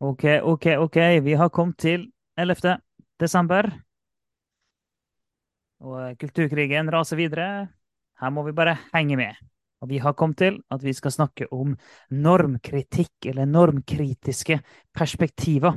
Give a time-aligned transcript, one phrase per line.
[0.00, 0.96] OK, OK, OK.
[1.20, 2.06] Vi har kommet til
[2.38, 2.78] 11.
[3.20, 3.66] desember.
[5.84, 7.68] Og kulturkrigen raser videre.
[8.20, 9.36] Her må vi bare henge med.
[9.84, 11.74] Og vi har kommet til at vi skal snakke om
[12.10, 14.56] normkritikk, eller normkritiske
[14.96, 15.76] perspektiver.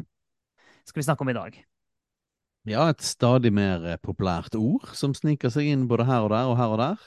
[0.87, 1.57] Skal vi snakke om i dag.
[2.63, 6.47] Ja, et stadig mer eh, populært ord som sniker seg inn både her og der
[6.47, 7.03] og her og der.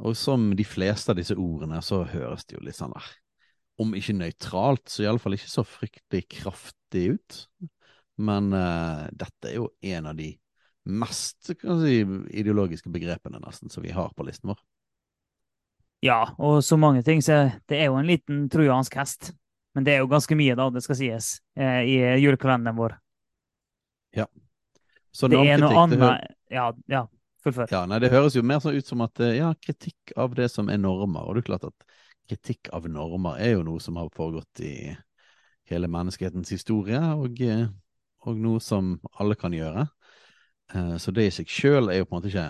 [0.00, 3.12] Og som de fleste av disse ordene, så høres det jo litt sånn der
[3.80, 7.38] Om ikke nøytralt, så iallfall ikke så fryktelig kraftig ut.
[8.22, 10.30] Men uh, dette er jo en av de
[10.84, 11.96] mest si,
[12.30, 14.60] ideologiske begrepene nesten som vi har på listen vår.
[16.04, 19.32] Ja, og så mange ting, så det er jo en liten trojansk hest.
[19.74, 22.94] Men det er jo ganske mye, da, det skal sies, eh, i julekalenderen vår.
[24.14, 24.28] Ja.
[25.14, 26.04] Så det er noe annet
[26.52, 27.06] Ja, ja,
[27.42, 27.72] fullfør.
[27.72, 30.50] Ja, nei, det høres jo mer sånn ut som at eh, ja, kritikk av det
[30.52, 31.24] som er normer.
[31.24, 31.88] Og det er klart at
[32.28, 34.74] kritikk av normer er jo noe som har foregått i
[35.70, 37.66] hele menneskehetens historie, og, eh,
[38.24, 39.86] og noe som alle kan gjøre.
[40.74, 42.48] Eh, så det i seg sjøl er jo på en måte ikke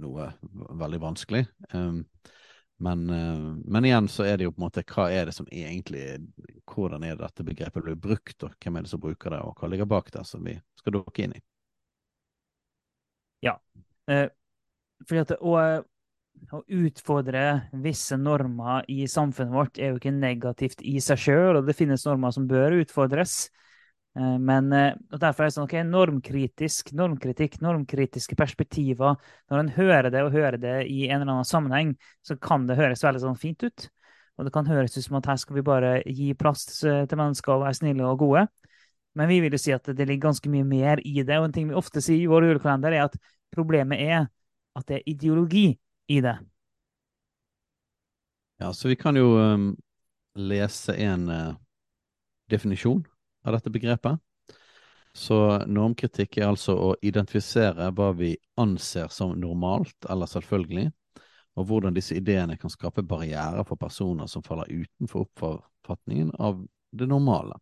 [0.00, 0.30] noe
[0.78, 1.44] veldig vanskelig.
[1.74, 2.04] Um,
[2.80, 5.48] men, uh, men, igjen så er det jo på en måte hva er det som
[5.52, 6.04] egentlig
[6.70, 9.58] Hvordan er det dette begrepet blir brukt, og hvem er det som bruker det, og
[9.58, 11.42] hva ligger bak det, som vi skal dukke inn i.
[13.44, 13.56] Ja.
[14.08, 14.28] Eh,
[15.18, 15.56] at å,
[16.50, 17.44] å, utfordre
[17.84, 22.06] visse normer i samfunnet vårt er jo ikke negativt i seg sjøl, og det finnes
[22.08, 23.36] normer som bør utfordres.
[24.18, 29.20] Eh, men og derfor er det sånn, ok, normkritisk, normkritikk, normkritiske perspektiver.
[29.50, 31.94] Når en hører det og hører det i en eller annen sammenheng,
[32.26, 33.90] så kan det høres veldig sånn fint ut.
[34.40, 37.58] Og det kan høres ut som at her skal vi bare gi plass til mennesker
[37.58, 38.46] og være snille og gode.
[39.18, 41.36] Men vi vil jo si at det ligger ganske mye mer i det.
[41.36, 43.18] Og en ting vi ofte sier i vår julekalender, er at
[43.52, 44.28] problemet er
[44.78, 45.66] at det er ideologi
[46.10, 46.38] i det.
[48.60, 49.76] Ja, så vi kan jo um,
[50.34, 51.54] lese en uh,
[52.50, 53.04] definisjon
[53.46, 54.18] av dette begrepet.
[55.14, 60.90] Så normkritikk er altså å identifisere hva vi anser som normalt eller selvfølgelig,
[61.58, 66.60] og hvordan disse ideene kan skape barrierer for personer som faller utenfor oppfatningen av
[66.90, 67.58] det normale.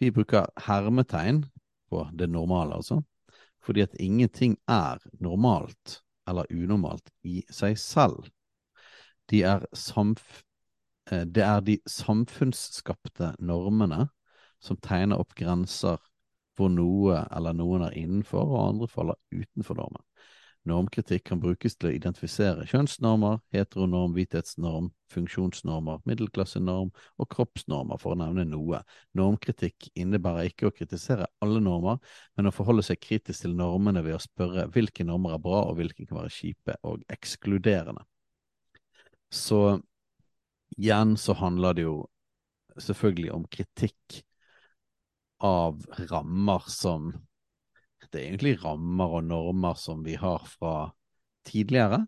[0.00, 1.44] Vi bruker hermetegn
[1.92, 3.02] på det normale, altså,
[3.64, 8.28] fordi at ingenting er normalt eller unormalt i seg selv.
[9.30, 9.64] De er
[11.10, 14.06] eh, det er de samfunnsskapte normene
[14.62, 15.98] som tegner opp grenser
[16.56, 20.04] hvor noe eller noen er innenfor, og andre faller utenfor normen.
[20.68, 28.20] Normkritikk kan brukes til å identifisere kjønnsnormer, heteronorm, hvithetsnorm, funksjonsnormer, middelklassenorm og kroppsnormer, for å
[28.20, 28.78] nevne noe.
[29.18, 31.98] Normkritikk innebærer ikke å kritisere alle normer,
[32.38, 35.80] men å forholde seg kritisk til normene ved å spørre hvilke normer er bra, og
[35.80, 38.06] hvilke kan være kjipe og ekskluderende.
[39.34, 39.80] Så
[40.78, 41.98] igjen så handler det jo
[42.78, 44.22] selvfølgelig om kritikk
[45.42, 47.10] av rammer som
[48.14, 50.92] Er egentlig rammer og normer som vi har fra
[51.48, 52.04] tidligere.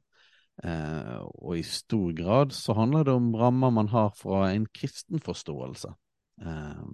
[0.62, 5.22] Eh, og i stor grad så handler det om rammer man har fra en kristen
[5.22, 5.90] forståelse
[6.46, 6.84] eh,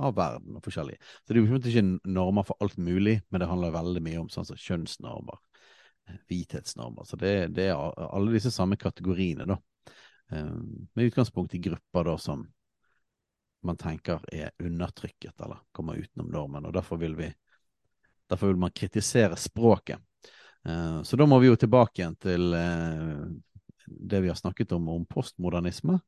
[0.00, 0.98] av verden og forskjellig.
[1.00, 4.28] Så det er jo ikke normer for alt mulig, men det handler veldig mye om
[4.32, 5.40] sånn som kjønnsnormer,
[6.08, 7.08] eh, hvithetsnormer.
[7.08, 9.58] Så det, det, er alle disse samme kategoriene, da.
[10.32, 10.56] Eh,
[10.94, 12.44] med utgangspunkt i grupper da som
[13.66, 16.66] man tenker er undertrykket eller kommer utenom normen.
[16.68, 17.28] og Derfor vil, vi,
[18.30, 20.00] derfor vil man kritisere språket.
[20.68, 23.26] Uh, så da må vi jo tilbake igjen til uh,
[23.86, 25.98] det vi har snakket om om postmodernisme,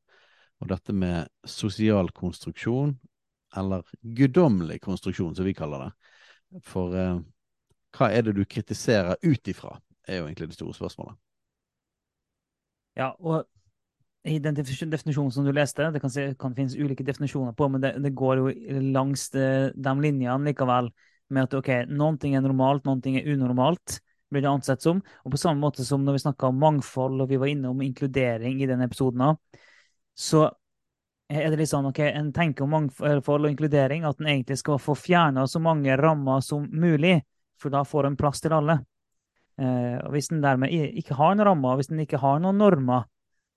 [0.61, 2.95] og dette med sosial konstruksjon,
[3.57, 6.61] eller guddommelig konstruksjon, som vi kaller det.
[6.69, 7.19] For uh,
[7.97, 9.75] hva er det du kritiserer ut ifra,
[10.07, 11.19] er jo egentlig det store spørsmålet.
[12.97, 13.43] Ja, og
[14.23, 17.95] i den definisjonen som du leste, det kan, kan finnes ulike definisjoner på, men det,
[18.03, 18.51] det går jo
[18.95, 20.87] langs de, de, linjene likevel
[21.29, 23.99] med at ok, noen ting er normalt, noen ting er unormalt,
[24.33, 24.99] blir det ansett som.
[25.23, 27.81] Og på samme måte som når vi snakka om mangfold, og vi var inne om
[27.85, 29.37] inkludering i denne episoden,
[30.13, 30.47] så
[31.33, 34.81] er det litt sånn ok, en tenker om mangfold og inkludering at en egentlig skal
[34.81, 37.21] få fjerna så mange rammer som mulig,
[37.61, 38.81] for da får en plass til alle.
[39.57, 43.07] Eh, og Hvis en dermed ikke har en ramme, hvis en ikke har noen normer,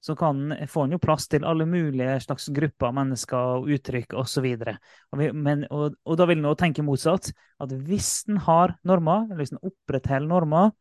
[0.01, 4.47] så kan, får den jo plass til alle mulige slags grupper mennesker og uttrykk osv.
[4.47, 7.33] Og, og, og, og da vil også tenke motsatt.
[7.63, 10.75] At hvis den har normer, eller hvis den opprettholder normer,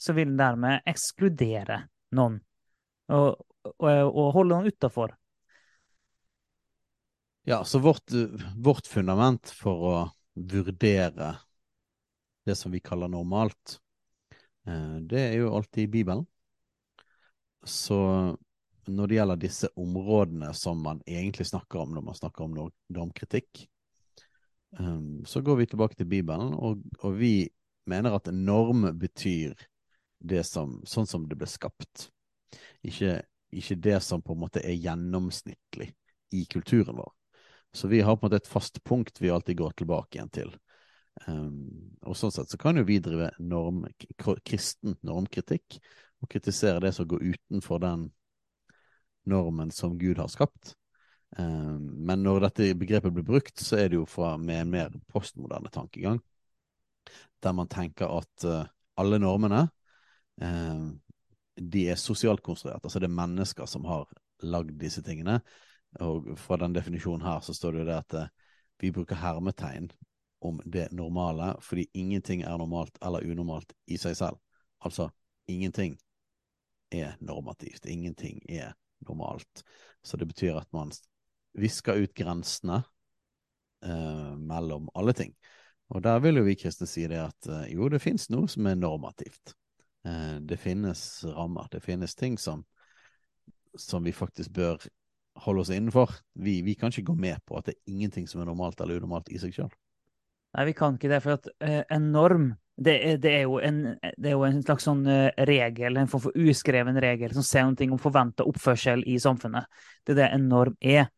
[0.00, 1.84] så vil den dermed ekskludere
[2.18, 2.40] noen.
[3.12, 3.44] Og,
[3.78, 5.14] og holde noen utafor.
[7.46, 8.10] Ja, så vårt,
[8.56, 9.94] vårt fundament for å
[10.34, 11.34] vurdere
[12.46, 13.78] det som vi kaller normalt,
[14.66, 16.24] eh, det er jo alltid Bibelen.
[17.62, 17.98] Så
[18.86, 22.56] når det gjelder disse områdene som man egentlig snakker om når man snakker om
[22.92, 23.66] normkritikk,
[24.78, 27.48] eh, så går vi tilbake til Bibelen, og, og vi
[27.86, 29.54] mener at norm betyr
[30.22, 32.08] det som, sånn som det ble skapt.
[32.86, 33.20] Ikke,
[33.50, 35.92] ikke det som på en måte er gjennomsnittlig
[36.32, 37.10] i kulturen vår.
[37.72, 40.52] Så vi har på en måte et fast punkt vi alltid går tilbake igjen til.
[41.26, 43.84] Um, og sånn sett så kan jo vi drive norm,
[44.44, 45.78] kristen normkritikk,
[46.22, 48.06] og kritisere det som går utenfor den
[49.28, 50.74] normen som Gud har skapt.
[51.38, 54.96] Um, men når dette begrepet blir brukt, så er det jo fra, med en mer
[55.12, 56.20] postmoderne tankegang,
[57.42, 58.66] der man tenker at uh,
[59.00, 59.64] alle normene
[60.40, 61.00] um,
[61.56, 62.84] de er sosialt konstruert.
[62.84, 64.08] Altså det er mennesker som har
[64.42, 65.40] lagd disse tingene.
[66.00, 68.30] Og fra den definisjonen her så står det jo det at eh,
[68.80, 69.90] vi bruker hermetegn
[70.42, 74.40] om det normale, fordi ingenting er normalt eller unormalt i seg selv.
[74.80, 75.10] Altså,
[75.46, 75.98] ingenting
[76.90, 77.86] er normativt.
[77.86, 78.72] Ingenting er
[79.08, 79.64] normalt.
[80.02, 80.92] Så det betyr at man
[81.58, 82.82] visker ut grensene
[83.84, 85.34] eh, mellom alle ting.
[85.92, 88.66] Og der vil jo vi kristne si det at eh, jo, det finnes noe som
[88.68, 89.54] er normativt.
[90.08, 91.02] Eh, det finnes
[91.36, 91.68] rammer.
[91.72, 92.64] Det finnes ting som,
[93.76, 94.80] som vi faktisk bør
[95.44, 96.10] holde oss innenfor.
[96.32, 99.00] Vi, vi kan ikke gå med på at det er ingenting som er normalt eller
[99.00, 99.72] unormalt i seg sjøl.
[100.52, 102.50] Nei, vi kan ikke det, for at eh, en norm
[102.84, 106.26] det er, det, er en, det er jo en slags sånn eh, regel, en form
[106.26, 109.68] for uskreven regel, som sier noe om forventa oppførsel i samfunnet.
[110.06, 111.10] Det er det en norm er.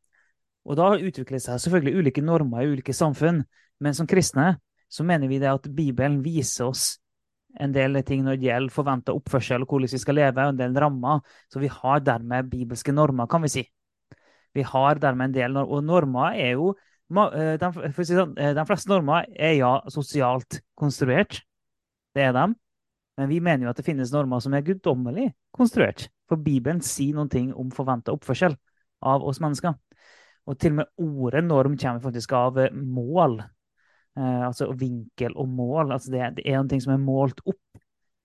[0.64, 3.42] Og da utvikler det seg selvfølgelig ulike normer i ulike samfunn,
[3.84, 4.54] men som kristne
[4.88, 6.94] så mener vi det at Bibelen viser oss
[7.60, 10.60] en del ting når det gjelder forventa oppførsel og hvordan vi skal leve, og en
[10.60, 11.22] del rammer.
[11.52, 13.64] Så vi har dermed bibelske normer, kan vi si.
[14.54, 18.66] Vi har dermed en del normer, og normer er jo eh, de, sånn, eh, de
[18.68, 21.42] fleste normer er ja sosialt konstruert.
[22.14, 22.54] Det er dem.
[23.18, 26.08] Men vi mener jo at det finnes normer som er guddommelig konstruert.
[26.30, 28.56] For Bibelen sier noen ting om forventa oppførsel
[29.04, 29.76] av oss mennesker.
[30.50, 33.38] Og til og med ordet norm kommer faktisk av eh, mål.
[34.18, 35.94] Eh, altså vinkel og mål.
[35.94, 37.62] Altså det, det er noe som er målt opp.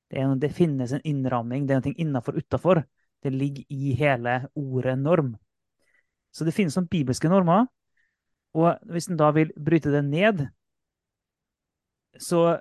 [0.10, 1.68] Det, noe, det finnes en innramming.
[1.68, 2.84] Det er noe innafor utafor.
[3.24, 5.36] Det ligger i hele ordet norm.
[6.34, 7.68] Så det finnes noen bibelske normer.
[8.58, 10.48] Og hvis en da vil bryte det ned,
[12.20, 12.58] så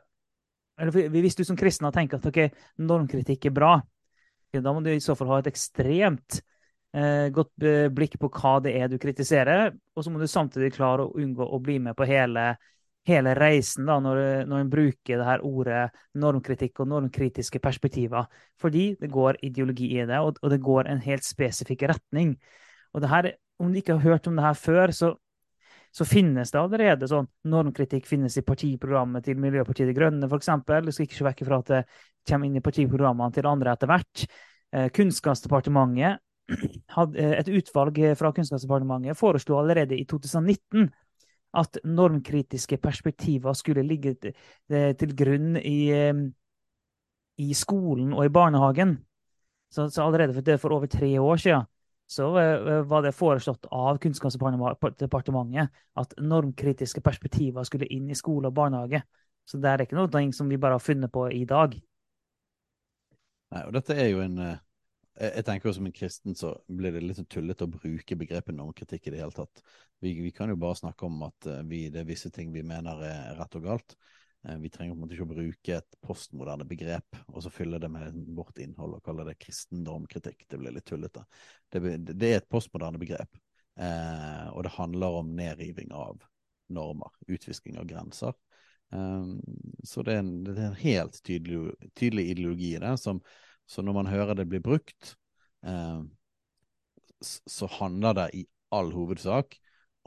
[0.78, 3.72] Hvis du som kristen har tenkt at okay, normkritikk er bra,
[4.54, 6.38] da må du i så fall ha et ekstremt
[6.96, 11.04] eh, godt blikk på hva det er du kritiserer, og så må du samtidig klare
[11.04, 12.52] å unngå å bli med på hele,
[13.08, 15.84] hele reisen da, når, når en bruker det her ordet
[16.14, 18.30] normkritikk og normkritiske perspektiver.
[18.62, 22.36] Fordi det går ideologi i det, og, og det går en helt spesifikk retning.
[22.94, 25.16] Og det her, om du ikke har hørt om det her før, så
[25.94, 30.50] så finnes det allerede sånn normkritikk finnes i partiprogrammet til Miljøpartiet De Grønne, f.eks.
[30.84, 31.82] Du skal ikke se vekk fra at det
[32.28, 34.24] kommer inn i partiprogrammene til andre etter hvert.
[34.76, 36.20] Eh, Kunnskapsdepartementet
[36.96, 40.90] hadde, eh, Et utvalg fra Kunnskapsdepartementet foreslo allerede i 2019
[41.58, 44.36] at normkritiske perspektiver skulle ligge til,
[44.68, 45.88] eh, grunn i,
[47.40, 48.98] i skolen og i barnehagen.
[49.72, 51.66] Så, så allerede for, for over tre år siden
[52.08, 55.68] så eh, var det foreslått av Kunnskapsdepartementet
[56.00, 59.02] at normkritiske perspektiver skulle inn i skole og barnehage.
[59.44, 61.76] Så det er ikke noe som vi bare har funnet på i dag.
[63.52, 64.56] Nei, og dette er jo en eh,
[65.18, 69.08] Jeg tenker jo som en kristen så blir det litt tullete å bruke begrepet normkritikk
[69.08, 69.62] i det hele tatt.
[70.00, 72.64] Vi, vi kan jo bare snakke om at eh, vi, det er visse ting vi
[72.64, 73.96] mener er rett og galt.
[74.48, 77.80] Eh, Vi trenger på en måte ikke å bruke et postmoderne begrep og så fylle
[77.82, 80.46] det med vårt innhold og kalle det kristendomkritikk.
[80.48, 81.24] Det blir litt tullete.
[81.72, 83.40] Det, det er et postmoderne begrep,
[83.80, 86.22] eh, og det handler om nedriving av
[86.74, 88.36] normer, utvisking av grenser.
[88.92, 89.32] Eh,
[89.84, 94.00] så det er en, det er en helt tydelig, tydelig ideologi i det, så når
[94.02, 95.16] man hører det blir brukt,
[95.66, 96.00] eh,
[97.20, 99.56] så handler det i all hovedsak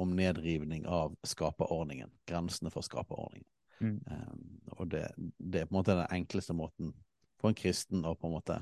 [0.01, 3.50] om nedrivning av skaperordningen, grensene for skaperordningen.
[3.81, 3.97] Mm.
[4.05, 5.07] Um, og det,
[5.38, 6.93] det er på en måte den enkleste måten
[7.41, 8.59] for en kristen å på en måte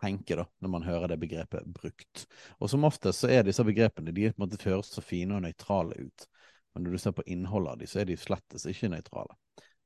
[0.00, 2.26] tenke da, når man hører det begrepet brukt.
[2.60, 5.44] Og som oftest så er disse begrepene de på en måte høres så fine og
[5.46, 6.26] nøytrale ut.
[6.74, 9.34] Men når du ser på innholdet av dem, så er de slettes ikke nøytrale.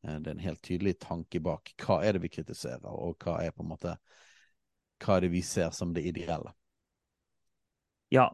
[0.05, 3.38] Eh, Det er en helt tydelig tanke bak hva er det vi kritiserer, og hva
[3.45, 3.97] er på en måte
[5.05, 6.53] hva er det vi ser som det ideelle.
[8.12, 8.29] Ja.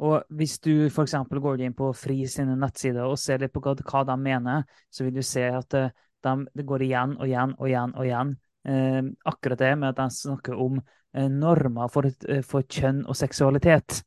[0.00, 1.14] Og hvis du f.eks.
[1.28, 5.04] går inn på FRI sine nettsider og ser litt på hva, hva de mener, så
[5.04, 5.90] vil du se at eh,
[6.24, 8.30] de, det går igjen og igjen og igjen og igjen.
[8.68, 13.18] Eh, akkurat det med at de snakker om eh, normer for, eh, for, kjønn og
[13.18, 14.00] seksualitet.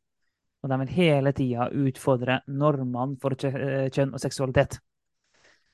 [0.63, 4.79] Og de vil hele tida utfordre normene for eh, kjønn og seksualitet.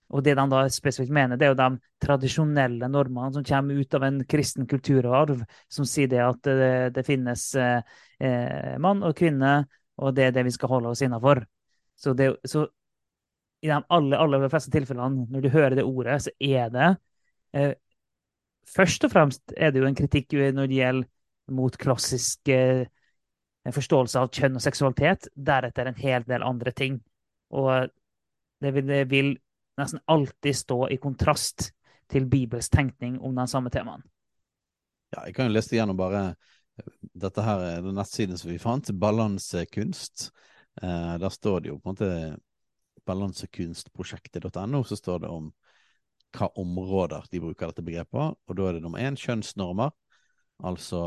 [0.10, 3.94] Og det de da spesifikt mener, det er jo de tradisjonelle normene som kommer ut
[3.94, 9.68] av en kristen kulturarv, som sier det at det, det finnes eh, mann og kvinne,
[10.00, 11.44] og det er det vi skal holde oss innafor.
[12.00, 12.16] Så,
[12.48, 12.66] så,
[13.62, 16.90] i de aller, aller fleste tilfellene, når du hører det ordet, så er det
[17.54, 17.76] eh,
[18.70, 22.84] Først og fremst er det jo en kritikk når det gjelder mot klassisk eh,
[23.74, 25.26] forståelse av kjønn og seksualitet.
[25.34, 27.00] Deretter en hel del andre ting.
[27.50, 27.90] Og
[28.62, 29.32] det vil, det vil
[29.80, 31.72] nesten alltid stå i kontrast
[32.14, 34.06] til Bibels tenkning om den samme temaen.
[35.16, 36.24] Ja, jeg kan jo lese gjennom bare
[37.14, 40.30] dette her er den nettsiden som vi fant, Balansekunst.
[40.82, 42.12] Eh, der står det jo på en måte
[43.10, 45.50] balansekunstprosjektet.no, så står det om
[46.36, 49.90] hva områder de bruker dette begrepet Og da er det nummer én kjønnsnormer,
[50.62, 51.02] altså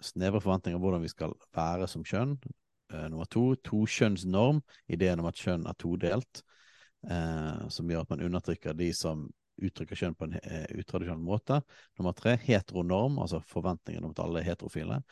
[0.00, 2.38] snevre forventninger om hvordan vi skal være som kjønn.
[2.92, 6.42] Eh, nummer to tokjønnsnorm, ideen om at kjønn er todelt
[7.04, 9.28] eh, som gjør at man undertrykker de som
[9.66, 11.60] uttrykker kjønn på en uh, utradisjonell måte.
[12.00, 15.02] Nummer tre, heteronorm, altså forventningen om at alle er heterofile.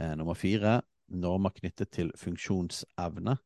[0.00, 0.78] Uh, nummer fire,
[1.14, 3.36] normer knyttet til funksjonsevne,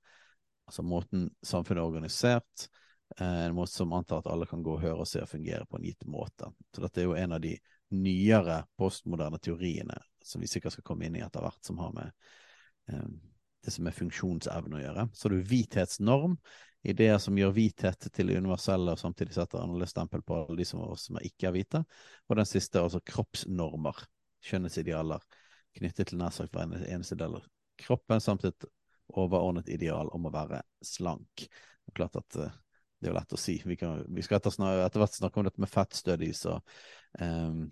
[0.69, 2.69] altså måten samfunnet er organisert.
[3.17, 5.67] Eh, en måte som antar at alle kan gå og høre og se og fungere
[5.67, 6.51] på en gitt måte.
[6.75, 7.55] Så dette er jo en av de
[7.97, 12.13] nyere postmoderne teoriene som vi sikkert skal komme inn i etter hvert, som har med
[12.93, 13.07] eh,
[13.65, 15.07] det som er funksjonsevne å gjøre.
[15.17, 16.37] Så det er hvithetsnorm,
[16.89, 20.85] ideer som gjør hvithet til universelle, og samtidig setter annerledes stempel på alle de som,
[21.01, 21.83] som ikke er hvite.
[22.29, 24.05] Og den siste, altså kroppsnormer,
[24.45, 25.25] skjønnhetsidealer,
[25.79, 28.69] knyttet til nær sagt hver eneste del av kroppen, samt et
[29.17, 31.45] overordnet ideal om å være slank.
[31.45, 32.57] Det er klart at uh,
[32.99, 33.59] det er lett å si.
[33.65, 36.75] Vi, kan, vi skal etter, etter, hvert snakke om dette med fettstødis og
[37.23, 37.69] um,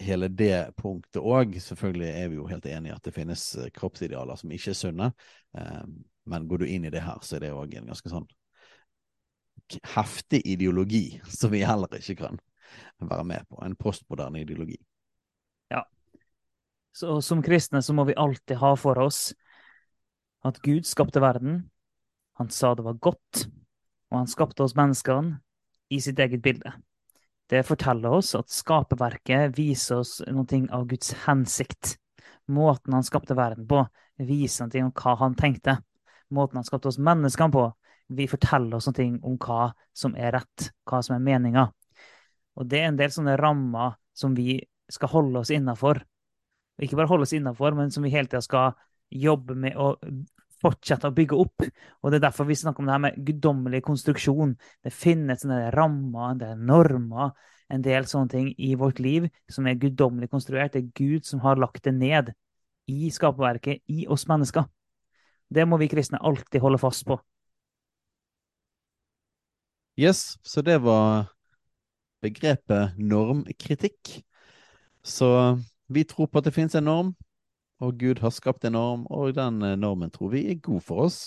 [0.00, 1.58] hele det punktet òg.
[1.60, 4.78] Selvfølgelig er vi jo helt enige i at det finnes eh, kroppsidealer som ikke er
[4.78, 5.10] sunne.
[5.52, 8.28] Um, men går du inn i det her, så er det òg en ganske sånn
[9.94, 12.40] heftig ideologi som vi heller ikke kan
[13.00, 13.60] være med på.
[13.64, 14.78] En postmoderne ideologi.
[15.72, 15.84] Ja.
[16.92, 19.32] Så som kristne så må vi alltid ha for oss
[20.44, 21.70] at Gud skapte verden.
[22.40, 23.46] Han sa det var godt,
[24.10, 25.38] og han skapte oss menneskene
[25.92, 26.72] i sitt eget bilde.
[27.50, 31.96] Det forteller oss at skaperverket viser oss noe av Guds hensikt.
[32.48, 33.82] Måten han skapte verden på,
[34.18, 35.76] viser noe om hva han tenkte
[36.34, 37.66] måten han skapte oss menneskene på.
[38.12, 41.68] Vi forteller oss noe om hva som er rett, hva som er meninga.
[42.58, 44.58] Og det er en del sånne rammer som vi
[44.92, 46.02] skal holde oss innafor.
[46.82, 48.76] Ikke bare holde oss innafor, men som vi hele tida skal
[49.12, 49.94] jobbe med å
[50.62, 51.64] fortsette å bygge opp.
[52.02, 54.54] Og det er derfor vi snakker om det her med guddommelig konstruksjon.
[54.84, 57.32] Det finnes sånne rammer, en del normer,
[57.72, 60.74] en del sånne ting i vårt liv som er guddommelig konstruert.
[60.74, 62.32] Det er Gud som har lagt det ned
[62.90, 64.66] i skaperverket, i oss mennesker.
[65.52, 67.18] Det må vi kristne alltid holde fast på.
[70.00, 71.28] Yes, så det var
[72.24, 74.22] begrepet normkritikk.
[75.02, 75.58] Så
[75.92, 77.10] vi tror på at det finnes en norm,
[77.82, 81.04] og Gud har skapt en norm, og den eh, normen tror vi er god for
[81.08, 81.26] oss.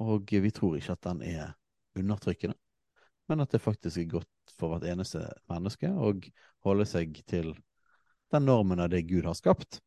[0.00, 1.52] Og vi tror ikke at den er
[1.98, 2.56] undertrykkende,
[3.28, 6.14] men at det faktisk er godt for hvert eneste menneske å
[6.66, 7.52] holde seg til
[8.30, 9.80] den normen av det Gud har skapt.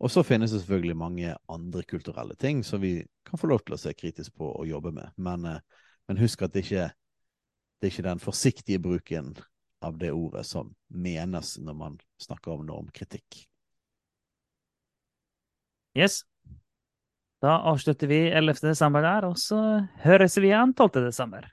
[0.00, 3.76] Og så finnes det selvfølgelig mange andre kulturelle ting som vi kan få lov til
[3.76, 5.14] å se kritisk på og jobbe med.
[5.16, 6.90] Men, eh, men husk at det ikke
[7.76, 9.34] det er ikke den forsiktige bruken
[9.84, 13.42] av det ordet som menes når man snakker om normkritikk.
[15.96, 16.22] Yes.
[17.44, 18.54] Da avslutter vi 11.
[18.64, 19.60] desember der, og så
[20.04, 21.04] høres vi igjen 12.
[21.04, 21.52] desember.